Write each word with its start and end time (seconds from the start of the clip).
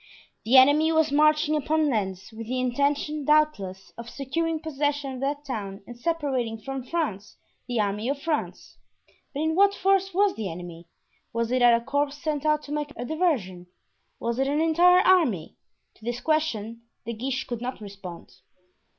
The 0.45 0.57
enemy 0.57 0.91
was 0.91 1.11
marching 1.11 1.55
upon 1.55 1.87
Lens, 1.87 2.31
with 2.33 2.47
the 2.47 2.59
intention, 2.59 3.23
doubtless, 3.23 3.93
of 3.99 4.09
securing 4.09 4.59
possession 4.59 5.13
of 5.13 5.19
that 5.19 5.45
town 5.45 5.83
and 5.85 5.95
separating 5.95 6.59
from 6.59 6.81
France 6.83 7.37
the 7.67 7.79
army 7.79 8.09
of 8.09 8.19
France. 8.19 8.79
But 9.31 9.41
in 9.41 9.53
what 9.53 9.75
force 9.75 10.11
was 10.11 10.33
the 10.33 10.51
enemy? 10.51 10.87
Was 11.33 11.51
it 11.51 11.61
a 11.61 11.79
corps 11.85 12.09
sent 12.11 12.47
out 12.47 12.63
to 12.63 12.71
make 12.71 12.93
a 12.95 13.05
diversion? 13.05 13.67
Was 14.19 14.39
it 14.39 14.47
an 14.47 14.59
entire 14.59 15.01
army? 15.05 15.57
To 15.97 16.03
this 16.03 16.19
question 16.19 16.81
De 17.05 17.13
Guiche 17.13 17.45
could 17.45 17.61
not 17.61 17.79
respond. 17.79 18.33